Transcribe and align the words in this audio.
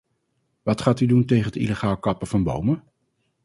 Wat 0.63 0.81
gaat 0.81 0.99
u 0.99 1.05
doen 1.05 1.25
tegen 1.25 1.45
het 1.45 1.55
illegaal 1.55 1.97
kappen 1.97 2.27
van 2.27 2.43
bomen? 2.43 2.83